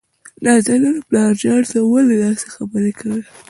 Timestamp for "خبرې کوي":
2.55-3.21